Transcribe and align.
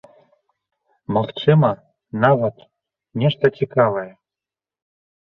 Магчыма, 1.17 1.71
нават, 2.25 2.55
нешта 3.25 3.55
цікавае. 3.63 4.11